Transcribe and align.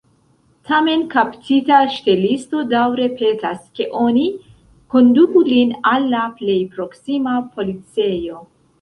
Tamen 0.69 1.03
kaptita 1.11 1.81
ŝtelisto 1.97 2.63
daŭre 2.71 3.07
petas, 3.21 3.61
ke 3.81 3.89
oni 4.07 4.27
konduku 4.97 5.47
lin 5.53 5.79
al 5.95 6.13
la 6.19 6.27
plej 6.41 6.61
proksima 6.77 7.41
policejo. 7.57 8.47